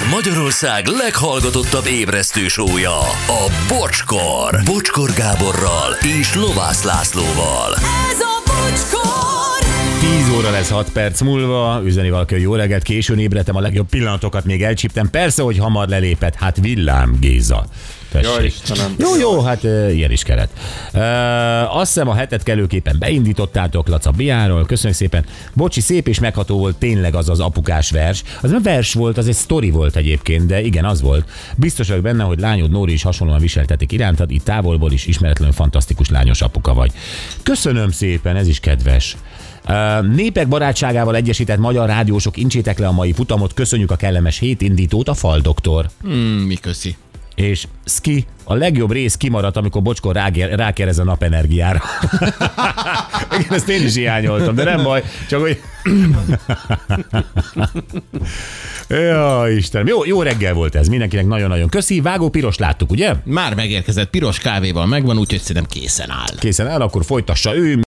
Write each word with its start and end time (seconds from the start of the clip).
Ez 0.00 0.06
Magyarország 0.10 0.86
leghallgatottabb 0.86 1.86
ébresztő 1.86 2.48
sója, 2.48 2.98
a 3.26 3.50
Bocskor. 3.68 4.60
Bocskor 4.64 5.10
Gáborral 5.12 5.92
és 6.20 6.34
Lovász 6.34 6.82
Lászlóval. 6.82 7.74
Ez 8.10 8.20
a 8.20 8.42
bocskor! 8.46 9.68
10 10.00 10.28
óra 10.36 10.50
lesz 10.50 10.70
6 10.70 10.90
perc 10.92 11.20
múlva, 11.20 11.82
üzeni 11.84 12.10
valaki, 12.10 12.34
hogy 12.34 12.42
jó 12.42 12.54
reggelt, 12.54 12.82
későn 12.82 13.18
ébredtem, 13.18 13.56
a 13.56 13.60
legjobb 13.60 13.88
pillanatokat 13.88 14.44
még 14.44 14.62
elcsíptem. 14.62 15.10
Persze, 15.10 15.42
hogy 15.42 15.58
hamar 15.58 15.88
lelépett, 15.88 16.34
hát 16.34 16.56
villám 16.60 17.16
Géza. 17.20 17.64
Jaj, 18.12 18.44
Istenem. 18.44 18.94
Jó, 18.98 19.16
jó, 19.16 19.40
hát 19.40 19.64
uh, 19.64 19.94
ilyen 19.94 20.10
is 20.10 20.22
kellett. 20.22 20.50
Uh, 20.94 21.76
azt 21.76 21.92
hiszem 21.92 22.08
a 22.08 22.14
hetet 22.14 22.42
kellőképpen 22.42 22.96
beindítottátok 22.98 23.88
Laca 23.88 24.10
Biáról, 24.10 24.66
köszönjük 24.66 24.98
szépen. 24.98 25.24
Bocsi, 25.54 25.80
szép 25.80 26.08
és 26.08 26.18
megható 26.18 26.58
volt 26.58 26.76
tényleg 26.76 27.14
az 27.14 27.28
az 27.28 27.40
apukás 27.40 27.90
vers. 27.90 28.22
Az 28.42 28.50
nem 28.50 28.62
vers 28.62 28.92
volt, 28.92 29.18
az 29.18 29.28
egy 29.28 29.34
sztori 29.34 29.70
volt 29.70 29.96
egyébként, 29.96 30.46
de 30.46 30.62
igen, 30.62 30.84
az 30.84 31.00
volt. 31.00 31.28
Biztos 31.56 31.88
vagyok 31.88 32.02
benne, 32.02 32.22
hogy 32.22 32.38
lányod 32.38 32.70
Nóri 32.70 32.92
is 32.92 33.02
hasonlóan 33.02 33.40
viseltetik 33.40 33.92
irántad, 33.92 34.30
itt 34.30 34.44
távolból 34.44 34.92
is 34.92 35.06
ismeretlen 35.06 35.52
fantasztikus 35.52 36.08
lányos 36.08 36.42
apuka 36.42 36.74
vagy. 36.74 36.92
Köszönöm 37.42 37.90
szépen, 37.90 38.36
ez 38.36 38.48
is 38.48 38.60
kedves. 38.60 39.16
Népek 40.14 40.48
barátságával 40.48 41.16
egyesített 41.16 41.58
magyar 41.58 41.86
rádiósok 41.86 42.36
incsétek 42.36 42.78
le 42.78 42.86
a 42.86 42.92
mai 42.92 43.12
futamot, 43.12 43.54
köszönjük 43.54 43.90
a 43.90 43.96
kellemes 43.96 44.38
hétindítót 44.38 45.08
a 45.08 45.14
Faldoktor. 45.14 45.90
Mm, 46.06 46.12
mi 46.46 46.54
köszi. 46.54 46.96
És 47.40 47.66
Ski, 47.84 48.26
a 48.44 48.54
legjobb 48.54 48.92
rész 48.92 49.14
kimaradt, 49.14 49.56
amikor 49.56 49.82
Bocskor 49.82 50.14
ráger- 50.14 50.54
rákérdez 50.54 50.98
a 50.98 51.04
napenergiára. 51.04 51.82
Igen, 53.38 53.52
ezt 53.52 53.68
én 53.68 53.84
is 53.84 53.94
hiányoltam, 53.94 54.54
de 54.54 54.64
nem 54.64 54.82
baj, 54.82 55.02
csak 55.28 55.40
hogy... 55.40 55.60
Ja, 58.88 59.44
Istenem. 59.48 59.86
Jó, 59.86 60.04
jó 60.04 60.22
reggel 60.22 60.54
volt 60.54 60.74
ez, 60.74 60.88
mindenkinek 60.88 61.26
nagyon-nagyon 61.26 61.68
köszi. 61.68 62.00
Vágó 62.00 62.28
piros 62.28 62.58
láttuk, 62.58 62.90
ugye? 62.90 63.14
Már 63.24 63.54
megérkezett 63.54 64.10
piros 64.10 64.38
kávéval 64.38 64.86
megvan, 64.86 65.18
úgyhogy 65.18 65.40
szerintem 65.40 65.80
készen 65.80 66.10
áll. 66.10 66.38
Készen 66.38 66.66
el, 66.66 66.80
akkor 66.80 67.04
folytassa 67.04 67.56
ő. 67.56 67.76